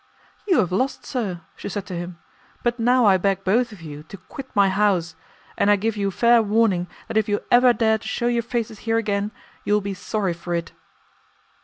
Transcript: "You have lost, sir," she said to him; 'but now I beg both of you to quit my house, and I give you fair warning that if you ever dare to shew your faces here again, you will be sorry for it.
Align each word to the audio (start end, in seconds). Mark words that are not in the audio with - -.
"You 0.47 0.57
have 0.57 0.71
lost, 0.71 1.05
sir," 1.05 1.41
she 1.55 1.69
said 1.69 1.85
to 1.85 1.95
him; 1.95 2.17
'but 2.63 2.79
now 2.79 3.05
I 3.05 3.17
beg 3.17 3.43
both 3.43 3.71
of 3.71 3.81
you 3.83 4.01
to 4.09 4.17
quit 4.17 4.49
my 4.55 4.67
house, 4.67 5.15
and 5.55 5.69
I 5.69 5.75
give 5.75 5.95
you 5.95 6.09
fair 6.09 6.41
warning 6.41 6.87
that 7.07 7.17
if 7.17 7.29
you 7.29 7.41
ever 7.51 7.71
dare 7.71 7.99
to 7.99 8.07
shew 8.07 8.25
your 8.25 8.41
faces 8.41 8.79
here 8.89 8.97
again, 8.97 9.29
you 9.63 9.75
will 9.75 9.79
be 9.81 9.93
sorry 9.93 10.33
for 10.33 10.55
it. 10.55 10.71